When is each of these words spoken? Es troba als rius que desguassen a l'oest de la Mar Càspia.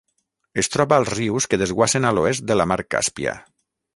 Es 0.61 0.69
troba 0.75 0.97
als 1.01 1.11
rius 1.15 1.47
que 1.51 1.59
desguassen 1.63 2.09
a 2.11 2.15
l'oest 2.19 2.47
de 2.53 2.59
la 2.59 2.69
Mar 2.73 2.79
Càspia. 2.95 3.37